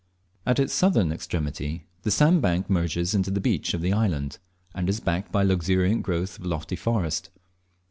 At 0.47 0.57
its 0.57 0.73
southern 0.73 1.11
extremity 1.11 1.85
the 2.01 2.09
sand 2.09 2.41
bank 2.41 2.71
merges 2.71 3.13
in 3.13 3.21
the 3.21 3.39
beach 3.39 3.75
of 3.75 3.81
the 3.81 3.93
island, 3.93 4.39
and 4.73 4.89
is 4.89 4.99
backed 4.99 5.31
by 5.31 5.43
a 5.43 5.45
luxuriant 5.45 6.01
growth 6.01 6.39
of 6.39 6.45
lofty 6.47 6.75
forest. 6.75 7.29